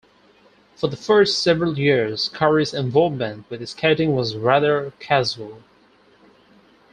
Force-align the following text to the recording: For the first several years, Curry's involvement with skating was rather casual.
For 0.75 0.87
the 0.87 0.97
first 0.97 1.43
several 1.43 1.77
years, 1.77 2.27
Curry's 2.27 2.73
involvement 2.73 3.47
with 3.51 3.63
skating 3.69 4.15
was 4.15 4.35
rather 4.35 4.93
casual. 4.99 5.61